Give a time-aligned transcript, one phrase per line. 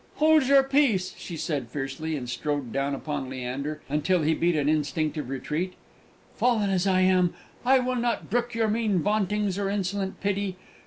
[0.15, 4.67] "Hold your peace!" she said fiercely, and strode down upon Leander until he beat an
[4.67, 5.75] instinctive retreat.
[6.35, 10.55] "Fallen as I am, I will not brook your mean vauntings or insolent pity!